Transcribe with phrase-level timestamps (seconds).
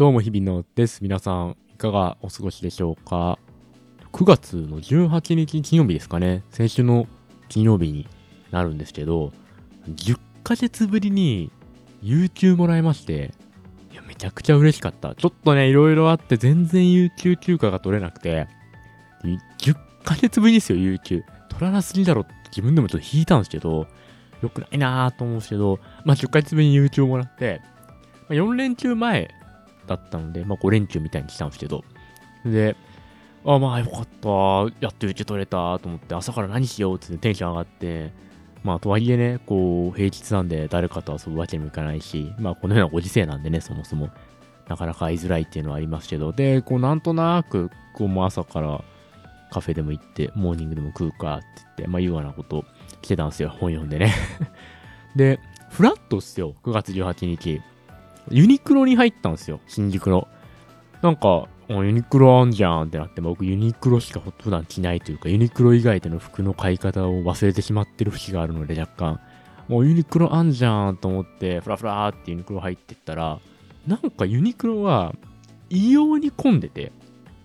[0.00, 1.02] どうも日々のです。
[1.02, 3.38] 皆さん、いかがお過ごしでしょうか
[4.14, 6.42] ?9 月の18日金曜日ですかね。
[6.48, 7.06] 先週の
[7.50, 8.08] 金曜日に
[8.50, 9.30] なるんですけど、
[9.86, 11.52] 10ヶ月ぶりに
[12.02, 13.34] YouTube もらいまして、
[13.92, 15.14] いや、めちゃくちゃ嬉しかった。
[15.14, 18.48] ちょっとね、いろいろあって全然 YouTube 休暇が取れなくて、
[19.22, 21.24] 10ヶ月ぶりですよ、YouTube。
[21.50, 23.86] 取らなすぎだろって自分でもちょっと引いたんですけど、
[24.40, 27.60] 良くないなぁと思うんですけど、まあ10ヶ月ぶりに YouTube もらって、
[28.30, 29.28] ま、4連休前
[29.96, 31.84] だったので、まあ5連休みたいにしたんですけど、
[32.44, 32.76] で、
[33.44, 34.28] あ、まあよかった。
[34.80, 38.12] やっと受け取れたと思って、朝から何しようってテンション上がって、
[38.62, 44.10] まあとはいえね、こう、平日なんで誰かと遊ぶわけにもいかないし、まあこのようなご時世なんでね、そもそも、
[44.68, 48.84] なかなか会いづらいっていうのはありますけど、で、こうなんとなく、こうもう朝から
[49.50, 52.64] カフェでも行って、モーニングでも食うかって言って、まあいうようなこと
[53.02, 54.12] してたんですよ、本読んでね。
[55.16, 57.62] で、フラットっすよ、9月18日。
[58.30, 60.28] ユニクロに入ったんですよ、新宿の。
[61.02, 69.20] なんか、ユニクロあんじゃんってなって、僕ユニクロしか普段着ないというか、ユニクロ以外での服の買い方を忘れてしまってる節があるので若干、
[69.68, 73.38] もうユニクロあんじゃんと思って、ふらふらーってユニクロ入ってったら、
[73.86, 75.14] なんかユニクロは
[75.68, 76.92] 異様に混んでて、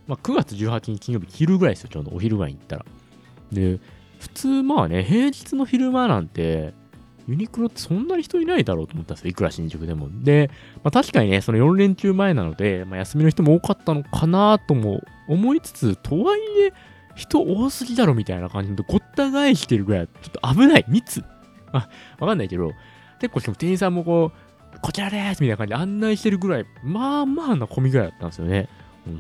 [0.08, 2.86] まあ、9月18日金曜日昼ぐらいですよ、ちょうどお昼ぐらいに行ったら。
[3.52, 3.80] で、
[4.20, 6.74] 普通まあね、平日の昼間なんて、
[7.28, 9.32] ユニクロってそんなに人いないだろうと思ったんですよ。
[9.32, 10.10] いくら新宿でも。
[10.12, 10.50] で、
[10.84, 16.74] まあ、確かにね、その4連休前なので、まあ、休みの人も多かったのかなとも思いつつ、とはいえ、
[17.16, 21.24] 人多すぎだろみたいな感じで、ごった返してるぐらい、ちょっと危ない、密。
[21.72, 22.72] あ、わかんないけど、
[23.20, 24.32] 結構しかも店員さんもこ
[24.76, 28.70] う、こちらですみたいな感じで案内してるぐらい、まあまあな混みぐらいだったんですよね。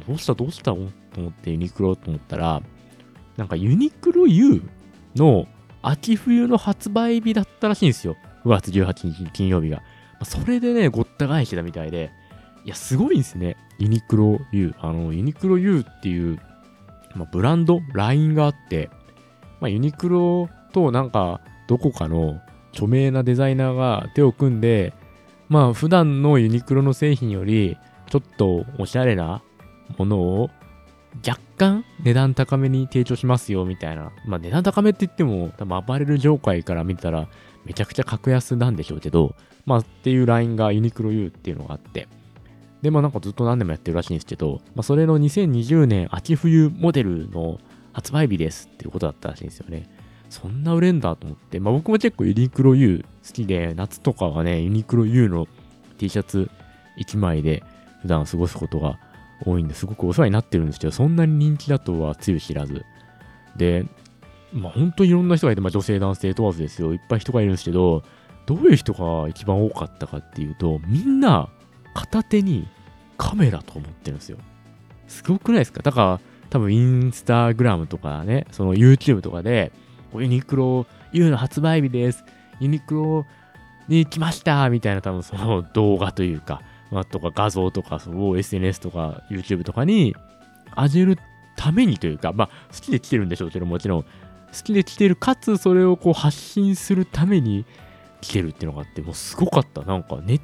[0.07, 0.89] どうしたどうしたと思
[1.29, 2.61] ってユニクロと思ったら、
[3.37, 4.61] なんかユニクロ U
[5.15, 5.47] の
[5.87, 8.17] 秋冬の発売日だったらしいんですよ。
[8.43, 9.83] 9月18日金曜日が。
[10.23, 12.11] それでね、ごった返してたみたいで、
[12.63, 13.57] いや、すごいんですね。
[13.77, 14.73] ユニクロ U。
[14.79, 16.39] あの、ユニクロ U っていう、
[17.15, 18.89] まあ、ブランド、ラインがあって、
[19.59, 22.41] まあ、ユニクロとなんか、どこかの
[22.73, 24.93] 著名なデザイナーが手を組んで、
[25.49, 27.77] まあ、普段のユニクロの製品より、
[28.09, 29.43] ちょっとおしゃれな
[29.97, 30.49] ものを
[31.25, 34.11] 若干値段高めに提供しますよみたいな。
[34.25, 37.27] まあ値段高めって言っても多分アパレル業界から見たら
[37.65, 42.07] めちゃくちゃ格安なんでしょうけど、まあっていうラインがユニクロ U っていうのがあって。
[42.81, 47.59] で、まあなんかずっと何年もやってるらしいんですけど、まあそれの2020年秋冬モデルの
[47.93, 49.89] 発売日ですっていうことだったらしいんですよね。
[50.29, 55.47] そんな売れんだと思って、まあ僕も結構ユニクロ U 好きで、夏とかはね、ユニクロ U の
[55.97, 56.49] T シャツ
[56.99, 57.63] 1枚で
[58.01, 58.99] 普段過ごすことが
[59.43, 62.85] 多いんですごくお世話になってるんですけど、そんなに人気だとはつゆ知らず。
[63.57, 63.85] で、
[64.53, 66.93] まあ本当にいろんな人がいて、まあ女性男性問わずですよ。
[66.93, 68.03] いっぱい人がいるんですけど、
[68.45, 71.49] どういう人が一番多かったかっていうと、みんな
[71.93, 72.67] 片手に
[73.17, 74.37] カメラと思ってるんですよ。
[75.07, 75.81] すごくないですか？
[75.81, 76.19] だから
[76.49, 79.71] 多分インスタグラムとかね、その YouTube とかで、
[80.13, 82.23] ユニクロ U の発売日です。
[82.59, 83.25] ユニクロ
[83.87, 90.15] に来ましたみたいな多分その動画というか、まあ、とか画像とかを SNS とか YouTube とかに
[90.75, 91.17] 上げる
[91.55, 94.07] ためにというか、まあ、好きで来てるんでしょうけど、もちろん、好
[94.63, 97.65] きで来てる、かつそれをこう発信するために
[98.21, 99.81] 来てるっていうのがあって、もうすごかった。
[99.83, 100.41] なんか熱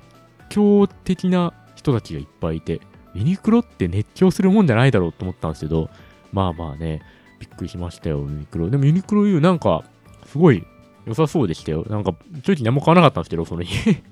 [0.49, 2.81] 狂的な人たちがいっぱいいて、
[3.13, 5.89] ユニクロって熱狂するもんじゃないだろうと思ったんですけど、
[6.31, 7.01] まあまあね、
[7.39, 8.69] びっくりしましたよ、ユニクロ。
[8.69, 9.83] でもユニクロ U なんか、
[10.27, 10.65] すごい
[11.05, 11.85] 良さそうでしたよ。
[11.89, 12.13] なんか、
[12.43, 14.03] 正直何も買わなかったんですけど、その日買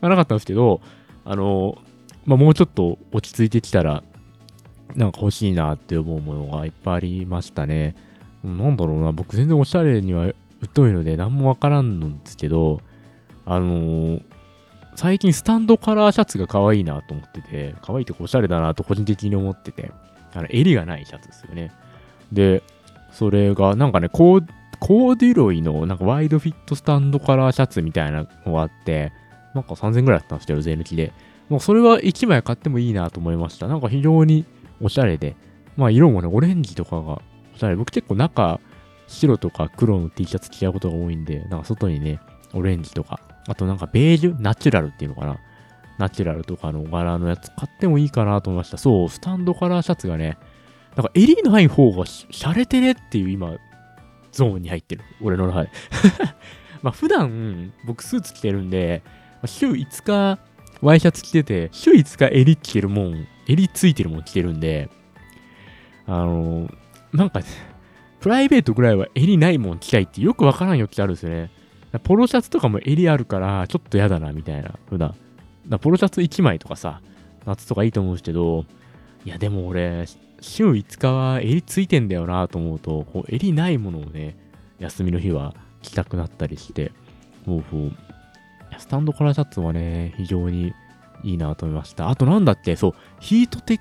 [0.00, 0.80] わなかったんですけど、
[1.24, 1.78] あの、
[2.24, 4.02] まあ、もうちょっと落ち着いてきたら、
[4.94, 7.94] なんか欲しいなって思うものがいっぱいありましたね。
[8.44, 10.32] なんだろうな、僕全然おしゃれには
[10.74, 12.80] 疎いので何もわからんのですけど、
[13.44, 14.22] あのー、
[14.96, 19.92] 最近スタンドカラーシャツが可愛いなと思ってて、可愛いっておしゃれだなと個人的に思ってて、
[20.34, 21.72] あの襟がないシャツですよね。
[22.32, 22.62] で、
[23.12, 24.46] それがなんかね、コー
[24.78, 29.12] コーデュロイのなんかワイドフィットスタンドカラーシャツみたいなのがあって、
[29.54, 31.12] なんか3000ぐらいだったんですよ、税抜きで。
[31.48, 33.66] もうそれは1枚買ってもいいなと思いました。
[33.66, 34.44] なんか非常に
[34.80, 35.36] おしゃれで、
[35.76, 37.20] まあ色もね、オレンジとかが
[37.54, 37.76] おしゃれ。
[37.76, 38.60] 僕結構中、
[39.08, 42.20] 白とか黒の T シャツ着ちゃうことが多いんで、なんか外にね、
[42.54, 45.38] オレンジとか、あとなんかベージュナチュラルっていうのかな。
[45.98, 48.78] ナチュラルとかの柄のやつ買ってもいいかなと思いました。
[48.78, 50.38] そう、スタンドカラーシャツがね、
[50.96, 53.56] なんか襟ない方がしゃれてねっていう今、
[54.32, 55.02] ゾーンに入ってる。
[55.20, 55.70] 俺の中で。
[56.82, 59.02] まあ普段僕スーツ着てるんで、
[59.46, 60.38] 週5日
[60.82, 64.88] ワイシャツ着てて、週5日襟着てるもん、襟ついてるもん着てるんで、
[66.06, 66.68] あの、
[67.12, 67.40] なんか、
[68.20, 71.50] プライベートぐらいは襟ないもん着たいってよくわからんよってあるんですよね。
[72.04, 75.14] ポロシャツとかも襟あるから、ちょっと嫌だな、みたいな、普段。
[75.80, 77.00] ポロシャツ1枚とかさ、
[77.46, 78.64] 夏とかいいと思うんですけど、
[79.24, 80.06] いやでも俺、
[80.40, 84.36] 週5日は襟ついてんだよなと思うと、こう襟ないものをね、
[84.78, 86.92] 休みの日は着たくなったりして、
[87.44, 87.92] もうう、
[88.80, 90.74] スタンドカラーシャツはね、非常に
[91.22, 92.08] いいなと思いました。
[92.08, 93.80] あとなんだっけ、そう、ヒートテッ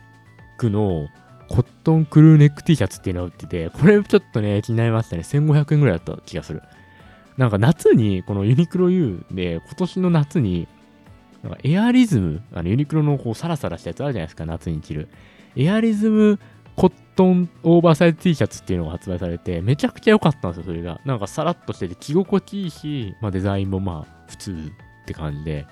[0.57, 1.07] クの
[1.47, 5.23] コットンクルーネック T シャツっていうのを売ってて、これちょっとね、気になりましたね。
[5.23, 6.61] 1500円ぐらいだった気がする。
[7.37, 10.67] なんか夏に、このユニクロ U で、今年の夏に、
[11.41, 15.07] なんかエアリズム、あのユニクロのこうサラサラしたやつあるじゃないですか、夏に着る。
[15.55, 16.39] エアリズム
[16.75, 21.01] コットンオーバーサイズ T シャツっていうのが発売されて、めちゃくちゃ良かったんですよ、それが。
[21.05, 24.71] なんかさらっとしてて着心地いいし、まあデザインもまあ普通
[25.09, 25.65] って感じで、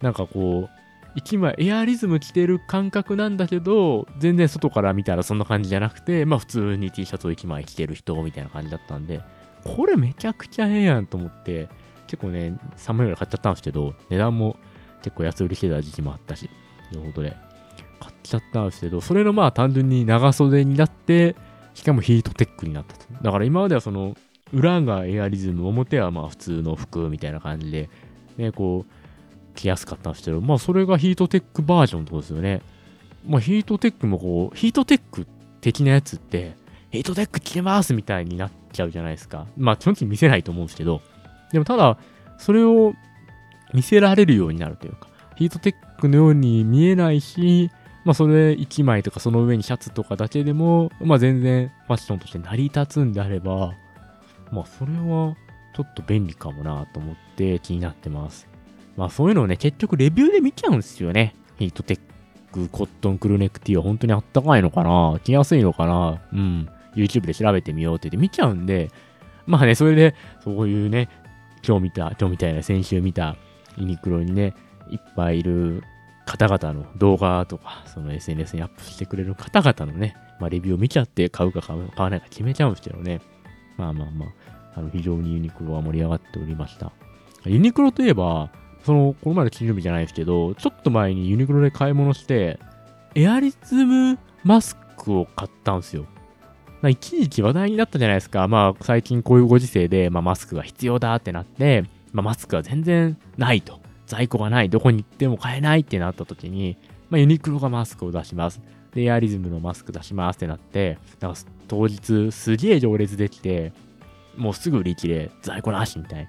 [0.00, 9.20] なんかこう、1枚エアリズム着てる感覚なんだけど、全然外から見たらそんな感じじゃなくて、まあ普通に T シャツを1枚着てる人みたいな感じだったんで、
[9.64, 11.68] これめちゃくちゃええやんと思って、
[12.06, 14.56] 結構ね、3枚ぐらい買っちゃったんですけど、値段も
[15.02, 16.48] 結構安売りしてた時期もあったし、
[16.92, 17.36] ということで、
[18.00, 21.34] 買っちゃったんですけど、それのまあ単純に長袖になって、
[21.74, 23.06] しかもヒートテックになったと。
[23.22, 24.16] だから今まではその、
[24.52, 27.90] 裏がエアリズム、表はまあ普通の服みたいな感じで、
[28.38, 28.92] ね、こう、
[29.54, 32.62] 着やすかったんですけど、まあそれがヒートテックバージョンってことですよね。
[33.26, 35.26] まあヒートテックもこう、ヒートテック
[35.60, 36.54] 的なやつって、
[36.90, 39.46] ヒートテック着てますみたいになっちゃうじゃないですか。
[39.56, 41.02] まあ基本的に見せないと思うんですけど、
[41.52, 41.98] でもただ、
[42.38, 42.94] それを
[43.74, 47.70] 見せられるようになるというか、ヒートテックのように見えないし、
[48.04, 53.74] まあそれ1枚とかその上にシャツとかだけでも、まあ全然ファッションとして成り立つんであれば、
[54.52, 55.36] まあそれは
[55.78, 58.48] ちょっと便利かもなと思って気になってます。
[58.96, 61.36] まあそういうのをね、結局レビューで見ちゃうんですよね。
[61.56, 62.00] ヒートテッ
[62.52, 66.68] ク、コットンクルネックティーは本当にあったかいのかな着やすいのかなうん。
[66.96, 68.90] YouTube で調べてみようって言って見ちゃうんで、
[69.46, 71.08] まあね、それで、そういうね、
[71.64, 73.36] 今日見た、今日みたいな先週見た
[73.76, 74.54] ユニクロにね、
[74.90, 75.84] いっぱいいる
[76.26, 83.20] 方々の動画とか、その SNS にアップしてくれる方々のね、まあ、レビューを見ちゃって買うか買わないか決めちゃうんですけどね。
[83.76, 84.28] まあまあまあ、
[84.78, 86.92] あの非常にユニクロは盛り上がっておりました。
[87.44, 88.50] ユニクロといえば、
[88.84, 92.58] その、この前の金曜日じゃないですけど、ちょっと前にユニクロで買い物して、
[93.14, 96.06] エアリズムマスクを買ったんですよ。
[96.80, 98.46] まあ、一時期話題になったじゃないですか。
[98.46, 103.80] まあ、最近こういうご時世で、まあ、マスクが必要だってなって、まあ、マスクは全然ないと。
[104.06, 104.70] 在庫がない。
[104.70, 106.76] どこに行っても買えないってなった時に、
[107.10, 108.60] まあ、ユニクロがマスクを出します。
[108.94, 113.72] で、エアリズムのマスク出しますってなって、なんか当日すげえ行列できて、
[114.38, 116.26] もうすぐ売り切れ、在庫なしみたいに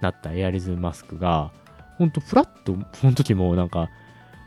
[0.00, 1.52] なったエアリズムマスクが、
[1.98, 3.90] ほんとフラット、その時もなんか、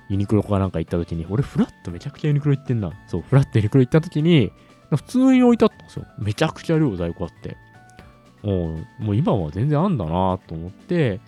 [0.10, 2.92] ユニクロかなんか行った時に、俺フラットめちゃくちゃユニクロ行ってんな。
[3.08, 4.52] そう、フラットユニクロ行った時に、
[4.90, 6.06] 普通に置いてあったんですよ。
[6.18, 7.56] めちゃくちゃ量在庫あって。
[8.44, 11.20] もう、もう今は全然あんだなと思って、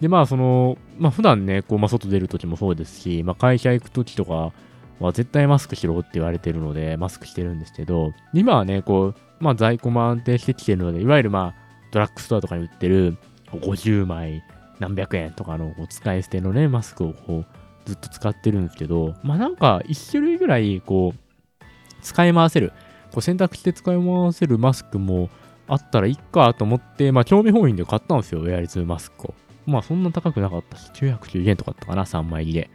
[0.00, 4.52] で、まあ、その、まあ、普段ね、こう、まあ、外出るときもそうですし、まあ、会社行くときとか
[4.98, 11.60] は絶対マスクしろって言われてるので、マスクしてるんですけど、今はね、こう、まあ、在庫も安定してきてるので、いわゆるまあ、
[11.90, 13.16] ドラッグストアとかに売ってる、
[13.52, 14.44] 50枚
[14.78, 17.46] 何百円とかの使い捨てのね、マスクをこう、
[17.84, 21.64] ずっと使ってるんですけど、まあなんか一種類ぐらいこう、
[22.02, 22.72] 使い回せる。
[23.10, 25.30] こう選択して使い回せるマスクも
[25.66, 29.34] あったらいいかと思って、まあ、興味本位で買ったんですよ、エアリズムマスクを。
[29.66, 32.70] まあ、そんな高くなかったし、990円とかだったかな、3枚入りで。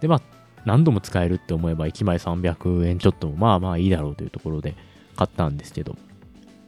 [0.00, 0.20] で、まあ、
[0.64, 4.74] 何度も使えるって思えば、1枚300円ちょっとも、まあまあいいだろうというところで
[5.16, 5.96] 買ったんですけど、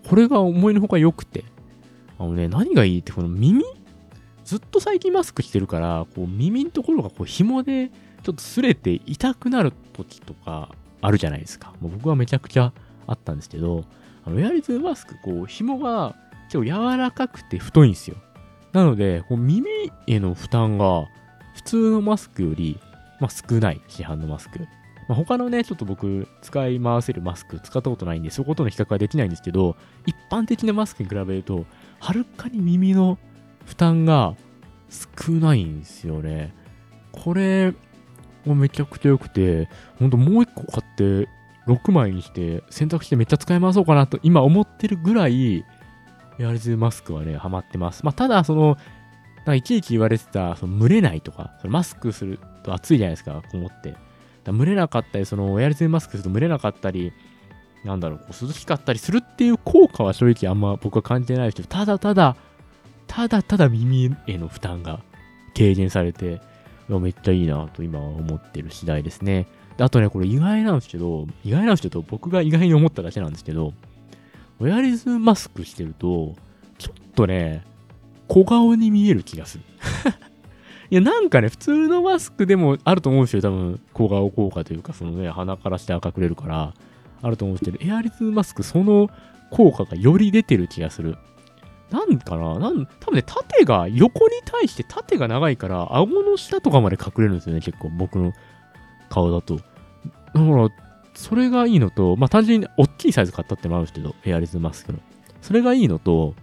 [0.09, 1.45] これが思いのほか良くて、
[2.19, 3.65] あのね、何がいいって、この耳？
[4.45, 7.91] ずっと最近マスクしてるから、こう耳のところがこう紐で
[8.23, 10.71] ちょっと擦れて痛くなる時とか
[11.03, 11.75] あるじゃないですか。
[11.81, 12.73] もう僕はめちゃくちゃ
[13.07, 13.85] あったんですけど、
[14.25, 18.17] あのエアリズムマスク、こう、紐が結構柔らかくて太いんですよ。
[18.73, 19.69] なので、こう耳
[20.07, 21.07] への負担が
[21.55, 22.81] 普通のマスクより、
[23.21, 24.61] まあ、少ない、市販のマスク。
[25.09, 31.65] まあ、他のね、ちょっと僕、使い回せるマスク使ったことないんで、そことの比較はできないんですけど、一般的なマスクに比べると、
[31.99, 33.19] はるかに耳の
[33.65, 34.35] 負担が
[34.91, 36.55] 少ないんですよね。
[37.11, 37.73] これ、
[38.45, 41.29] めちゃくちゃ良くて、ほんともう一個買って
[41.67, 45.65] 6枚にして選択してめっちゃ使い回そうかなと今思ってるぐらい、
[46.39, 48.05] エアリズムマスクはね、ハマってます。
[48.05, 48.77] まあ、ただ、その、
[49.39, 53.95] なんかいちいち言われてた、その蒸れないとか、そのマスクすると暑いじゃないですか、こもって。
[54.45, 57.13] だ蒸れなかったり、そのエアリズムマスクすると蒸れなかったり、
[57.85, 62.37] なんだろう、う涼しかったりするっていう効果は正直あんま僕は感じてないですけど、ただただ、
[63.07, 65.01] ただただ耳への負担が
[65.55, 66.41] 軽減されて、
[66.89, 69.47] めっちゃいいなと今は思ってる次第ですね。
[69.79, 73.75] あとね、これ意外なんですけど、意外なんですけど、僕が意外に思っただけなんですけど、
[74.61, 76.35] ウェアリズムマスクしてると、
[76.79, 77.65] ちょっとね、
[78.27, 79.65] 小顔に見える気がする。
[80.91, 83.43] いや、なんかね、普通のマスクでもあると思うんですよ。
[83.43, 86.73] 多分、小顔効果というか、そのね、鼻からして赤くれるから、
[87.21, 89.11] あると思うんですけど、エアリズムマスク、その
[89.51, 91.17] 効果がより出てる気がする。
[91.91, 98.33] なんかななん、多分ね、縦が、横に対して縦が長いから、顎の下とかまで隠れるんですよね、結構、僕の
[99.11, 99.57] 顔だと。
[99.57, 99.67] だか
[100.35, 100.69] ら、
[101.15, 105.01] それがいいのと、まあ単純に大きいサイズ買ったってもあるんですけど、エアリズムマスクの。
[105.43, 106.35] それがいいのと、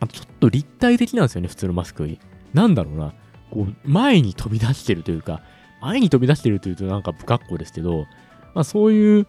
[0.00, 2.20] あとちょっと立体的なんですよね、普通のマスクより。
[2.54, 3.12] なんだろうな、
[3.50, 5.40] こう、前に飛び出してるというか、
[5.80, 8.06] 前に飛び出してるというとなんか不格好ですけど、
[8.54, 9.26] まあそういう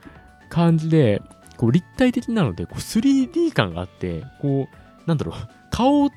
[0.49, 1.21] 感じで、
[1.57, 5.35] こう立体的なので、こう 3D 感があって、こう、なんだろう、
[5.71, 6.09] 顔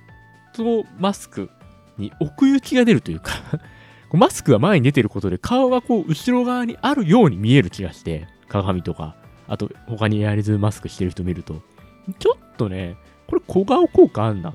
[0.52, 1.50] とマスク
[1.98, 3.32] に奥行きが出るというか
[4.12, 9.16] マスクが前に出てることで顔がこう後ろ側にあるように見える気がして、鏡とか、
[9.48, 11.62] あと他にエアリズムマスクしてる人見ると、
[12.18, 14.54] ちょっとね、これ小顔効果あんな。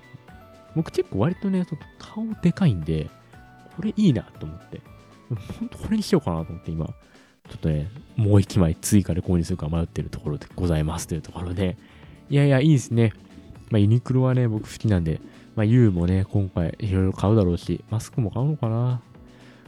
[0.75, 1.65] 僕結構割とね、
[1.97, 3.09] 顔でかいんで、
[3.77, 4.81] これいいなと思って。
[5.59, 6.93] ほんとこれにしようかなと思って今、ちょ
[7.55, 11.77] っとね、もう一枚追加で購入するか迷ってるところでございますというところで、
[12.29, 13.13] いやいや、いいですね。
[13.69, 15.21] まあ、ユニクロはね、僕好きなんで、
[15.55, 18.75] まあ、U もね、今回いろいろ買うだろうし、マスクも買うのかな。
[18.75, 19.01] ま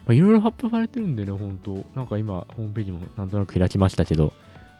[0.09, 1.85] あ、いろいろ発表されてるんでね、ほんと。
[1.95, 4.33] なんか今、ホームページもなんとなく開きましたけど、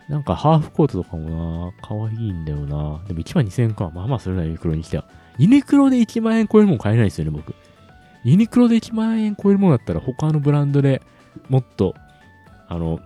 [0.09, 2.99] なんかハーフコートとかもな、可愛いんだよな。
[3.07, 3.91] でも1万2000円か。
[3.93, 5.05] まあまあするな、ユニクロにしては。
[5.37, 7.53] ユニクロで1万円超えるもん買えないですよね、僕。
[8.23, 11.01] ユニクロで1万円超えるものだったら他のブランドで
[11.47, 11.95] もっと、
[12.67, 12.99] あの、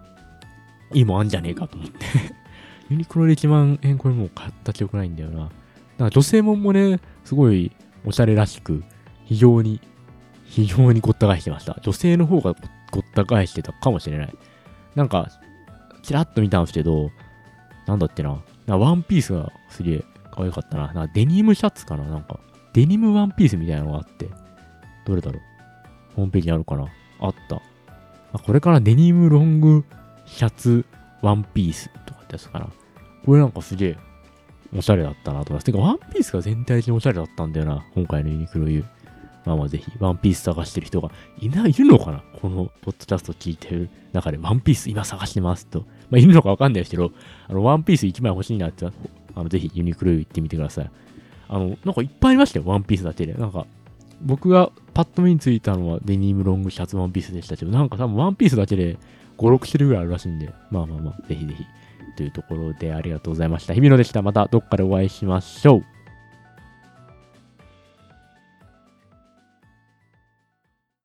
[0.94, 2.06] いいもんあんじゃねえかと思って
[2.90, 5.38] ユニクロで1万円超えるもん買った記憶ないんだよな。
[5.40, 7.72] なんか女性ももね、すごい
[8.06, 8.84] おしゃれらしく、
[9.26, 9.80] 非常に、
[10.46, 11.78] 非常にごった返してました。
[11.82, 12.56] 女性の方が
[12.92, 14.36] ごった返してたかもしれない。
[14.96, 15.30] なんか、
[16.02, 17.12] ちらっと見たんですけど、
[17.88, 18.42] なんだっけな。
[18.68, 20.94] なワンピースがすげえ可愛かったな。
[20.94, 22.40] なデニムシャツかななんか、
[22.74, 24.30] デニムワンピースみたいなのがあって、
[25.06, 25.42] どれだろう？
[26.16, 26.88] ホームページにあるかな？
[27.20, 27.62] あった。
[28.34, 29.86] あ、これからデニムロング
[30.26, 30.86] シャツ
[31.22, 32.68] ワンピースとかってやつかな。
[33.26, 33.98] これなんかすげえ
[34.76, 35.64] おしゃれだったなと思います。
[35.66, 37.86] てか、ワンピースが全体的におしゃれだったんだよな。
[37.94, 38.84] 今回のユニクロ U。
[39.46, 42.24] まあまあぜひ、ワンピース探してる人がいない、いるのかな？
[42.42, 45.82] このポッドキャスト聞いてる中で、ワンピース今探してますと。
[46.10, 47.12] まあいるのかわかんないですけど、
[47.48, 50.92] あの、ワンピース1枚欲しいなって、あの、ぜひユニクロ U 行ってみてください。
[51.50, 53.34] あの、なんかいっぱいありましたよ、ワンピースだけで。
[53.34, 53.68] なんか、
[54.24, 58.98] 僕がパッと目についたのはデニムロングシャツワンピースでしたけど、なんか多分ワンピースだけで
[59.38, 61.66] 5、6種類ぐらいあるらしいんで、まあまあまあ、ぜひぜひ
[62.16, 63.74] というところでありがとうございました。
[63.74, 64.22] 日比野でした。
[64.22, 65.93] またどっかでお会いしましょう。